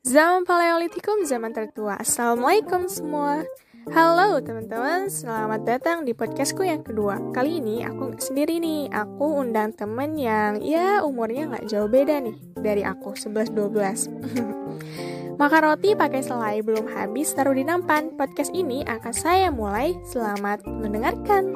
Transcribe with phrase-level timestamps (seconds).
[0.00, 2.00] Zaman Paleolitikum, zaman tertua.
[2.00, 3.44] Assalamualaikum semua.
[3.92, 7.20] Halo teman-teman, selamat datang di podcastku yang kedua.
[7.36, 12.16] Kali ini aku nggak sendiri nih, aku undang temen yang ya umurnya nggak jauh beda
[12.16, 14.08] nih dari aku, 11-12.
[15.40, 18.16] Makan roti pakai selai belum habis taruh di nampan.
[18.16, 19.92] Podcast ini akan saya mulai.
[20.08, 21.52] Selamat mendengarkan.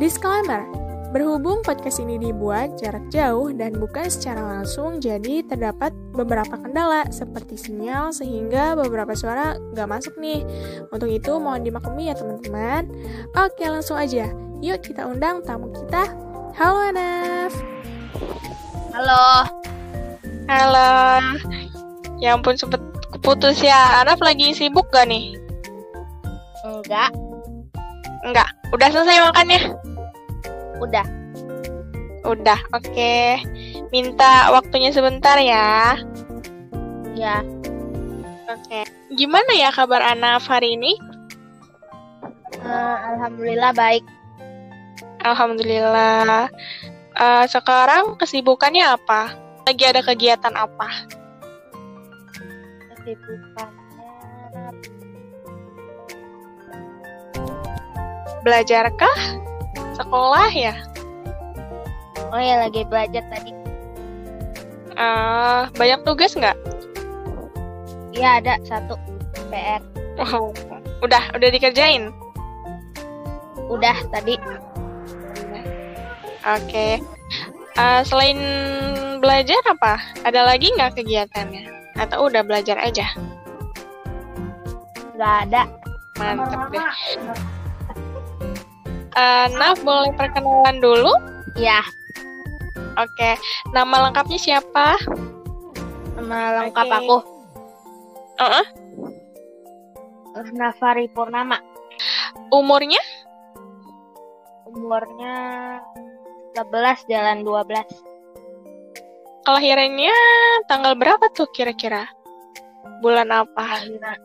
[0.00, 0.64] Disclaimer,
[1.08, 7.56] Berhubung podcast ini dibuat jarak jauh dan bukan secara langsung, jadi terdapat beberapa kendala seperti
[7.56, 10.44] sinyal sehingga beberapa suara gak masuk nih.
[10.92, 12.92] Untuk itu mohon dimaklumi ya teman-teman.
[13.40, 14.28] Oke langsung aja,
[14.60, 16.12] yuk kita undang tamu kita.
[16.60, 17.56] Halo Anaf.
[18.92, 19.48] Halo.
[20.44, 20.92] Halo.
[22.20, 22.84] Ya ampun sempet
[23.16, 24.04] keputus ya.
[24.04, 25.40] Anaf lagi sibuk gak nih?
[26.68, 27.16] Enggak.
[28.28, 28.52] Enggak.
[28.76, 29.72] Udah selesai makannya?
[30.78, 31.06] Udah.
[32.26, 32.88] Udah, oke.
[32.92, 33.40] Okay.
[33.94, 35.96] Minta waktunya sebentar ya.
[37.16, 37.40] Ya.
[38.48, 38.62] Oke.
[38.68, 38.84] Okay.
[39.14, 40.94] Gimana ya kabar Anaf hari ini?
[42.60, 44.04] Uh, Alhamdulillah baik.
[45.24, 46.52] Alhamdulillah.
[47.18, 49.34] Uh, sekarang kesibukannya apa?
[49.66, 50.88] Lagi ada kegiatan apa?
[52.92, 53.78] Kesibukannya
[58.44, 59.47] Belajarkah?
[59.98, 60.74] Sekolah ya?
[62.30, 63.50] Oh ya lagi belajar tadi.
[64.94, 66.54] Uh, banyak tugas nggak?
[68.14, 68.94] Iya ada satu
[69.50, 69.82] PR.
[70.18, 70.54] Oh,
[71.02, 72.14] udah udah dikerjain?
[73.66, 74.38] Udah tadi.
[76.46, 76.62] Oke.
[76.62, 76.92] Okay.
[77.78, 78.38] Uh, selain
[79.18, 79.98] belajar apa?
[80.22, 81.66] Ada lagi nggak kegiatannya?
[81.98, 83.10] Atau udah belajar aja?
[85.18, 85.66] Gak ada.
[86.18, 86.86] Mantep deh.
[89.18, 91.10] Uh, Naf, boleh perkenalan dulu?
[91.58, 91.82] Ya.
[92.94, 93.34] Oke,
[93.74, 94.94] nama lengkapnya siapa?
[96.14, 96.98] Nama lengkap okay.
[97.02, 97.18] aku.
[98.38, 98.66] Uh -uh.
[100.54, 101.58] Nafari Purnama.
[102.54, 103.02] Umurnya?
[104.70, 105.34] Umurnya
[106.54, 107.74] 11 jalan 12.
[109.42, 110.14] Kelahirannya
[110.70, 112.06] tanggal berapa tuh kira-kira?
[113.02, 113.82] Bulan apa?
[113.82, 114.18] Kelahiran,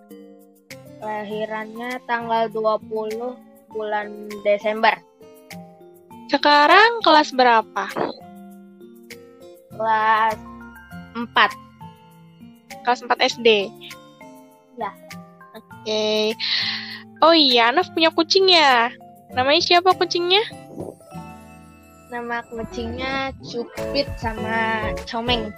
[1.01, 4.93] kelahirannya tanggal 20 bulan Desember.
[6.29, 7.85] Sekarang kelas berapa?
[9.73, 10.37] Kelas
[11.13, 12.85] 4.
[12.85, 13.47] Kelas 4 SD.
[14.77, 14.89] Ya.
[15.53, 15.65] Oke.
[15.85, 16.23] Okay.
[17.23, 18.91] Oh iya, Anaf punya kucing ya?
[19.31, 20.43] Namanya siapa kucingnya?
[22.11, 25.49] Nama kucingnya Cupit sama Comeng.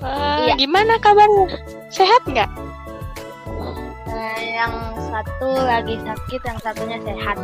[0.00, 0.54] Uh, iya.
[0.56, 1.50] Gimana kabarnya?
[1.90, 2.48] Sehat nggak?
[4.22, 4.74] Uh, yang
[5.10, 7.34] satu lagi sakit, yang satunya sehat.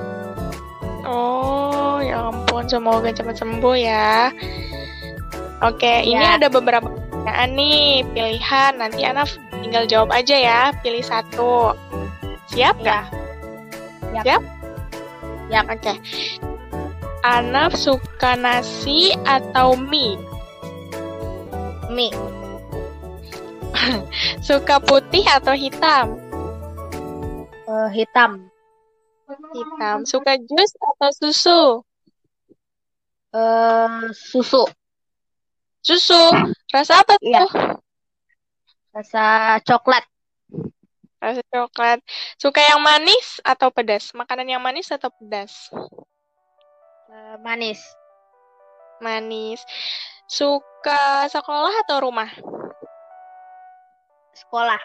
[1.02, 4.30] Oh, ya ampun, semoga cepat sembuh ya.
[5.58, 6.06] Oke, ya.
[6.06, 8.78] ini ada beberapa pertanyaan nih, pilihan.
[8.78, 11.74] Nanti Anaf tinggal jawab aja ya, pilih satu.
[12.54, 13.04] Siap nggak?
[14.14, 14.22] Ya.
[14.22, 14.42] Siap?
[15.50, 15.60] Ya.
[15.66, 15.82] Oke.
[15.82, 15.96] Okay.
[17.26, 20.14] Anaf suka nasi atau mie?
[21.90, 22.14] Mie.
[24.46, 26.27] suka putih atau hitam?
[27.68, 28.48] Uh, hitam.
[29.28, 30.08] Hitam.
[30.08, 31.60] Suka jus atau susu?
[33.28, 34.64] Uh, susu.
[35.84, 36.16] Susu.
[36.72, 37.28] Rasa apa tuh?
[37.28, 37.44] Ya.
[38.96, 39.24] Rasa
[39.68, 40.00] coklat.
[41.20, 42.00] Rasa coklat.
[42.40, 44.16] Suka yang manis atau pedas?
[44.16, 45.68] Makanan yang manis atau pedas?
[47.12, 47.84] Uh, manis.
[49.04, 49.60] Manis.
[50.24, 52.32] Suka sekolah atau rumah?
[54.32, 54.80] Sekolah.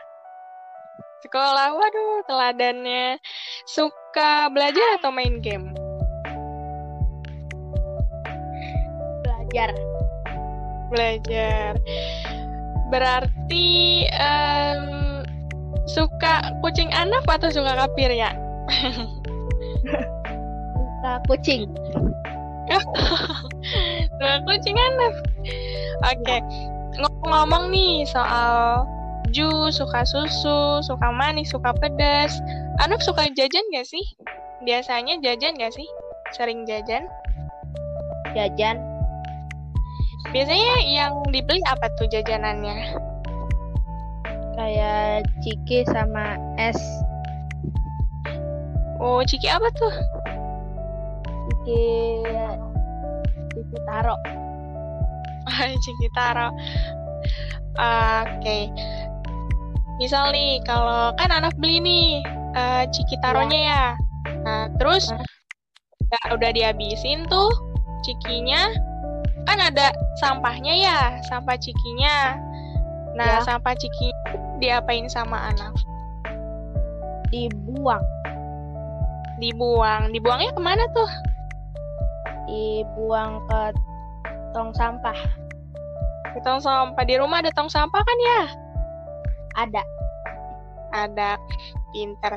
[1.24, 3.16] Sekolah, waduh, teladannya.
[3.64, 5.72] Suka belajar atau main game?
[9.24, 9.72] Belajar.
[10.92, 11.80] Belajar.
[12.92, 15.24] Berarti um,
[15.88, 18.36] suka kucing anak atau suka kapir ya?
[20.76, 21.72] suka kucing.
[24.12, 25.14] suka kucing anak.
[26.04, 26.40] Oke, okay.
[27.00, 28.84] ngomong-ngomong nih soal
[29.34, 32.38] jus, suka susu, suka manis, suka pedas.
[32.86, 34.06] Anuf suka jajan gak sih?
[34.62, 35.90] Biasanya jajan gak sih?
[36.38, 37.10] Sering jajan?
[38.38, 38.78] Jajan.
[40.32, 42.96] Biasanya yang dibeli apa tuh jajanannya?
[44.54, 46.78] Kayak ciki sama es.
[49.02, 49.94] Oh, ciki apa tuh?
[51.50, 51.84] Ciki
[53.58, 54.16] ciki taro.
[55.84, 56.54] ciki taro.
[57.74, 58.70] Oke.
[58.70, 59.03] Okay
[60.02, 62.08] misal nih kalau kan anak beli nih
[62.58, 63.86] uh, ciki taronya ya.
[64.44, 65.12] nah terus
[66.10, 67.50] ya, udah dihabisin tuh
[68.04, 68.74] cikinya
[69.46, 71.00] kan ada sampahnya ya
[71.30, 72.40] sampah cikinya
[73.14, 73.46] Nah, Ya.
[73.46, 74.10] sampah Ciki
[74.58, 75.78] diapain sama Anaf?
[77.30, 78.02] Dibuang.
[79.38, 80.10] Dibuang.
[80.10, 81.10] Dibuangnya ke mana tuh?
[82.50, 83.62] Dibuang ke
[84.54, 85.18] tong sampah.
[86.34, 87.04] Ke tong sampah.
[87.06, 88.42] Di rumah ada tong sampah kan ya?
[89.56, 89.82] Ada.
[90.94, 91.38] Ada.
[91.94, 92.34] Pinter.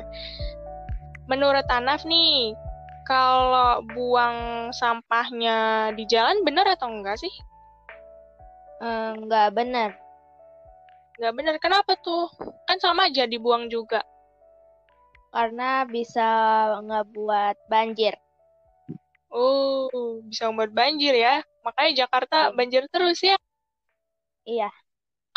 [1.27, 2.55] Menurut Anaf nih,
[3.03, 7.33] kalau buang sampahnya di jalan bener atau enggak sih?
[8.79, 9.91] Eh, Nggak benar.
[11.17, 11.55] Nggak bener.
[11.57, 12.29] Kenapa tuh?
[12.69, 14.05] Kan sama aja dibuang juga.
[15.33, 16.23] Karena bisa
[16.85, 18.15] ngebuat banjir.
[19.27, 19.89] Oh,
[20.23, 21.43] bisa membuat banjir ya.
[21.67, 22.55] Makanya Jakarta Iya.
[22.55, 23.35] banjir terus ya.
[24.47, 24.71] Iya.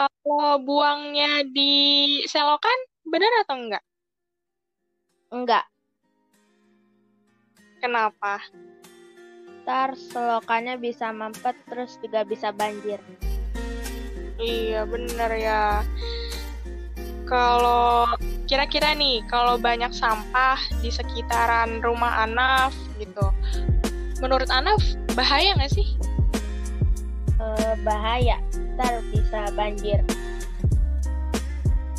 [0.00, 1.72] Kalau buangnya di
[2.24, 3.84] selokan, bener atau enggak?
[5.28, 5.64] Enggak.
[7.84, 8.40] Kenapa?
[9.60, 12.96] Ntar selokannya bisa mampet terus juga bisa banjir.
[14.40, 15.84] Iya, bener ya.
[17.28, 18.08] Kalau
[18.48, 23.28] kira-kira nih, kalau banyak sampah di sekitaran rumah Anaf gitu,
[24.24, 24.80] menurut Anaf
[25.12, 25.92] bahaya nggak sih?
[27.36, 28.40] Eh, bahaya.
[28.80, 30.00] Ntar bisa banjir.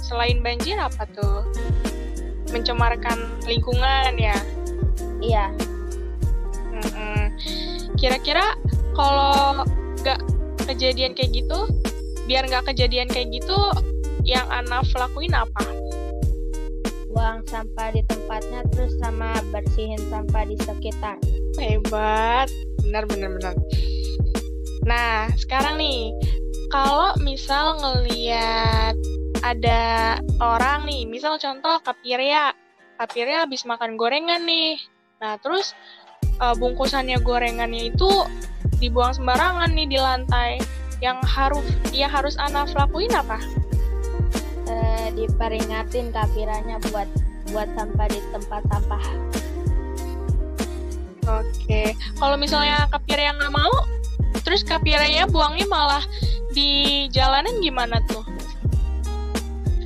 [0.02, 1.46] Selain banjir apa tuh?
[2.50, 4.34] Mencemarkan lingkungan ya.
[5.22, 5.54] Iya.
[6.74, 7.38] Mm-mm.
[8.02, 8.58] Kira-kira
[8.98, 9.62] kalau
[10.02, 10.26] nggak
[10.66, 11.70] kejadian kayak gitu,
[12.26, 13.62] biar nggak kejadian kayak gitu,
[14.26, 15.62] yang Anaf lakuin apa?
[17.14, 21.22] Buang sampah di tempatnya terus sama bersihin sampah di sekitar.
[21.62, 22.50] Hebat,
[22.82, 23.56] benar benar benar.
[24.82, 26.10] Nah, sekarang nih,
[26.72, 28.96] kalau misal ngeliat
[29.44, 32.56] ada orang nih, misal contoh Kapirya,
[32.96, 34.80] Kapirya habis makan gorengan nih.
[35.20, 35.76] Nah, terus
[36.24, 38.10] eh, bungkusannya gorengannya itu
[38.80, 40.52] dibuang sembarangan nih di lantai.
[41.04, 43.38] Yang harus dia harus Anaf lakuin apa?
[44.72, 47.10] Eh, diperingatin kapiranya buat
[47.52, 49.06] buat sampah di tempat sampah.
[51.22, 53.70] Oke, kalau misalnya Kapirya nggak mau,
[54.52, 56.04] terus Kapiryanya buangnya malah
[56.52, 58.20] di jalanan gimana tuh?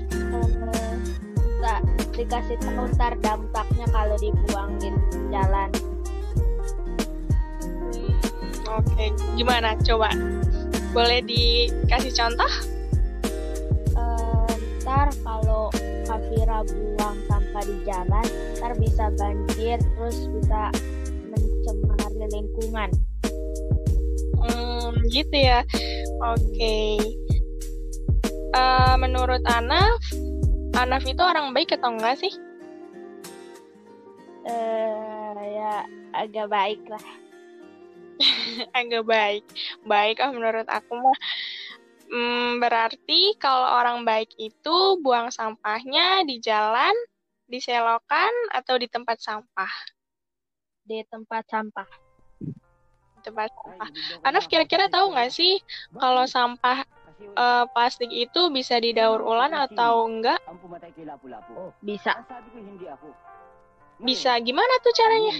[0.09, 0.93] Eh,
[1.61, 1.85] nggak
[2.17, 4.89] dikasih tahu ntar dampaknya kalau dibuang di
[5.29, 5.69] jalan.
[7.93, 9.77] Hmm, Oke, gimana?
[9.85, 10.09] Coba.
[10.97, 12.49] Boleh dikasih contoh?
[13.93, 15.69] Eh, ntar kalau
[16.09, 18.25] Kafira buang sampah di jalan,
[18.57, 20.73] ntar bisa banjir terus bisa
[21.29, 23.04] mencemari lingkungan.
[25.09, 25.61] Gitu ya.
[26.23, 26.99] Oke.
[28.55, 29.99] Eh, menurut Anaf,
[30.79, 32.33] Anaf itu orang baik atau enggak sih?
[34.45, 35.83] Eh, ya
[36.15, 37.05] agak baik lah.
[38.79, 39.43] Agak baik.
[39.83, 41.19] Baik ah menurut aku mah.
[42.07, 46.95] Hmm, berarti kalau orang baik itu buang sampahnya di jalan,
[47.49, 49.73] di selokan, atau di tempat sampah?
[50.85, 52.04] di tempat sampah.
[53.25, 53.89] Tempat sampah.
[54.21, 55.57] Anaf kira-kira tahu nggak sih
[55.97, 56.85] kalau sampah
[57.17, 60.37] eh, plastik itu bisa didaur ulang atau enggak?
[61.81, 62.13] Bisa.
[63.97, 64.31] Bisa.
[64.39, 65.33] Gimana tuh caranya?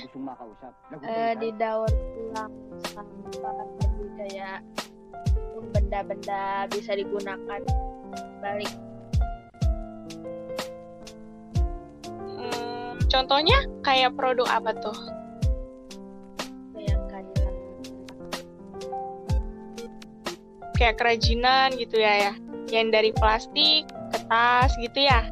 [1.06, 2.52] eh, didaur ulang
[2.90, 4.58] sampah jadi kayak
[5.72, 7.62] benda-benda bisa digunakan
[8.42, 8.74] balik.
[12.36, 15.15] Hmm, contohnya kayak produk apa tuh?
[20.76, 22.34] Kayak kerajinan gitu ya ya.
[22.72, 25.28] Yang dari plastik, kertas gitu ya.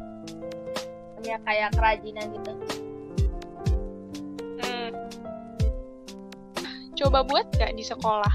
[1.24, 2.52] ya kayak kerajinan gitu.
[4.60, 4.90] Hmm.
[6.96, 8.34] Coba buat nggak di sekolah?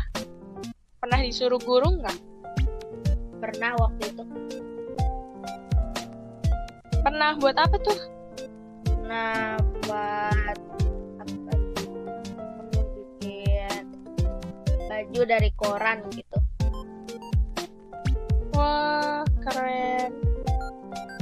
[1.01, 2.17] Pernah disuruh guru nggak?
[3.39, 4.23] Pernah waktu itu
[6.99, 8.19] Pernah buat apa tuh?
[9.09, 9.57] pernah
[9.89, 10.57] buat
[11.17, 11.53] apa
[12.93, 13.81] bikin
[14.85, 16.37] baju dari koran gitu.
[18.59, 20.11] Wah, keren.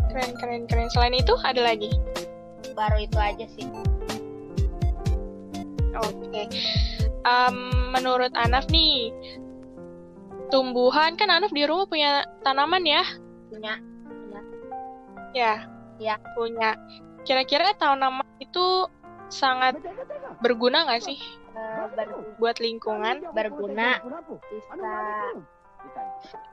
[0.09, 0.89] Keren, keren, keren.
[0.89, 1.93] Selain itu, ada lagi?
[2.73, 3.69] Baru itu aja sih.
[6.01, 6.49] Oke.
[7.21, 7.57] Em,
[7.93, 9.13] menurut Anaf nih,
[10.49, 13.05] tumbuhan, kan Anaf di rumah punya tanaman ya?
[13.53, 13.77] Punya
[15.37, 15.61] Ya.
[16.01, 16.15] Ya.
[16.33, 16.73] Punya.
[17.21, 18.89] Kira-kira tanaman itu
[19.27, 19.77] sangat
[20.39, 21.19] berguna nggak sih
[21.51, 23.27] eh, ber- buat lingkungan?
[23.35, 23.99] berguna
[24.47, 24.79] bisa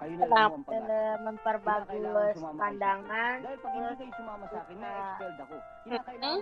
[0.04, 3.36] Eh, memperbagus pandangan
[5.84, 6.38] Mm-mm.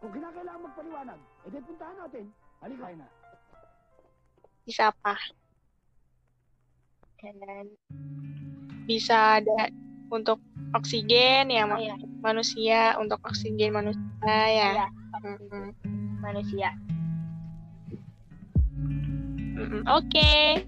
[0.00, 2.24] Kung kinakailangan magpaliwanag, edi puntahan natin.
[2.60, 2.88] Halika.
[2.96, 3.06] na.
[4.66, 5.14] Bisa apa?
[7.16, 7.66] dan
[8.86, 9.72] bisa ada
[10.12, 10.38] untuk
[10.76, 11.96] oksigen ya Oh, iya.
[12.22, 14.70] manusia untuk oksigen manusia ya.
[14.78, 14.88] Iya.
[15.24, 15.66] Mm-mm.
[16.22, 16.70] manusia.
[19.56, 19.82] Mm-mm.
[19.90, 20.62] Oke.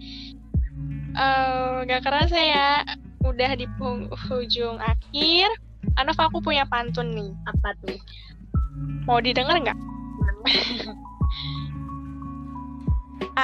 [1.19, 2.87] Eh, gak kerasa ya,
[3.27, 5.51] udah di penghujung akhir.
[5.99, 7.35] Anov aku punya pantun nih.
[7.51, 7.99] Apa tuh?
[9.03, 9.75] Mau didengar nggak?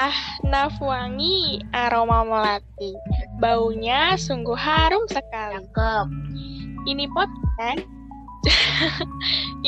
[0.07, 0.14] ah,
[0.47, 2.95] naf wangi aroma melati.
[3.43, 5.59] Baunya sungguh harum sekali.
[5.59, 6.07] Cakep.
[6.85, 7.83] Ini podcast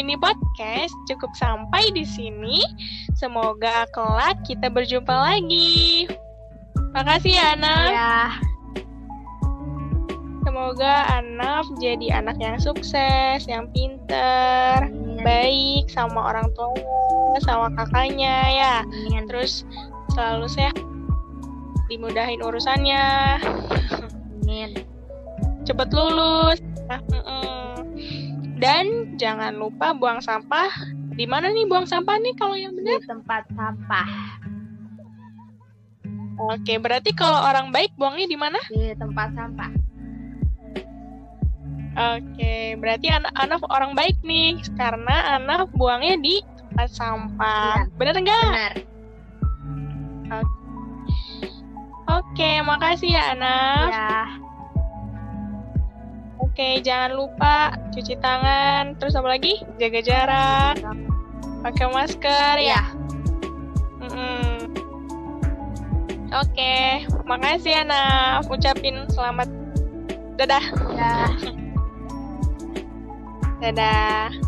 [0.00, 2.62] ini podcast cukup sampai di sini.
[3.18, 6.06] Semoga kelak kita berjumpa lagi.
[6.96, 7.92] Makasih ya, Anaf.
[7.92, 8.16] Ya.
[10.48, 15.20] Semoga Anaf jadi anak yang sukses, yang pinter, Amin.
[15.20, 18.74] baik sama orang tuanya, sama kakaknya ya.
[18.88, 19.28] Amin.
[19.28, 19.68] Terus
[20.16, 20.80] selalu sehat,
[21.92, 23.44] dimudahin urusannya,
[24.40, 24.80] Amin.
[25.68, 26.64] cepet lulus.
[26.88, 27.92] Nah, mm-mm.
[28.56, 30.72] Dan jangan lupa buang sampah.
[31.12, 33.04] Di mana nih buang sampah nih kalau yang benar?
[33.04, 34.08] Di tempat sampah.
[36.36, 38.60] Oke, berarti kalau orang baik buangnya di mana?
[38.68, 39.72] Di tempat sampah.
[41.96, 47.88] Oke, berarti anak anak orang baik nih karena anak buangnya di tempat sampah.
[47.88, 47.96] Iya.
[47.96, 48.44] Bener nggak?
[48.52, 48.74] Benar.
[52.06, 53.88] Oke, makasih ya anak.
[53.88, 54.16] Ya.
[56.36, 58.96] Oke, jangan lupa cuci tangan.
[59.00, 59.60] Terus apa lagi?
[59.80, 60.76] Jaga jarak,
[61.64, 62.76] pakai masker ya.
[62.76, 62.95] Ya.
[66.36, 68.44] Oke, makasih ya Naf.
[68.52, 69.48] Ucapin selamat.
[70.36, 70.64] Dadah.
[70.92, 71.32] Ya.
[73.64, 74.45] Dadah.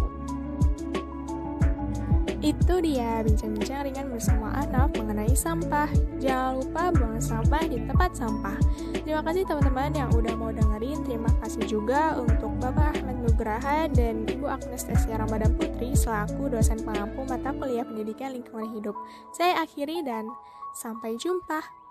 [2.48, 5.84] Itu dia bincang-bincang ringan bersama Anaf mengenai sampah.
[6.16, 8.56] Jangan lupa buang sampah di tempat sampah.
[9.04, 11.04] Terima kasih teman-teman yang udah mau dengerin.
[11.04, 16.80] Terima kasih juga untuk Bapak Ahmad Nugraha dan Ibu Agnes Tesia Ramadan Putri selaku dosen
[16.80, 18.96] pengampu mata kuliah pendidikan lingkungan hidup.
[19.36, 20.32] Saya akhiri dan
[20.72, 21.87] sampai jumpa.